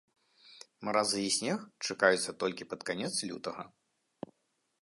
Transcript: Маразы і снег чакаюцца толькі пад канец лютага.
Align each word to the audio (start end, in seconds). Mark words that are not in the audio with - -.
Маразы 0.89 1.19
і 1.25 1.27
снег 1.37 1.59
чакаюцца 1.87 2.31
толькі 2.45 2.69
пад 2.73 2.81
канец 2.91 3.13
лютага. 3.33 3.63